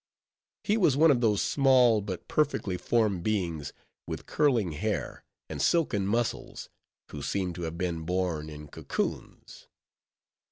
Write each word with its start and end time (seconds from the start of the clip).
He 0.63 0.77
was 0.77 0.97
one 0.97 1.11
of 1.11 1.21
those 1.21 1.43
small, 1.43 2.01
but 2.01 2.27
perfectly 2.27 2.75
formed 2.75 3.21
beings, 3.21 3.71
with 4.07 4.25
curling 4.25 4.71
hair, 4.71 5.23
and 5.47 5.61
silken 5.61 6.07
muscles, 6.07 6.69
who 7.11 7.21
seem 7.21 7.53
to 7.53 7.61
have 7.61 7.77
been 7.77 8.01
born 8.01 8.49
in 8.49 8.67
cocoons. 8.67 9.67